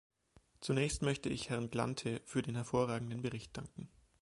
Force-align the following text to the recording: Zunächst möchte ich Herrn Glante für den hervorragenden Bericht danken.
Zunächst 0.61 1.03
möchte 1.03 1.29
ich 1.29 1.49
Herrn 1.51 1.69
Glante 1.69 2.23
für 2.25 2.41
den 2.41 2.55
hervorragenden 2.55 3.21
Bericht 3.21 3.55
danken. 3.55 3.87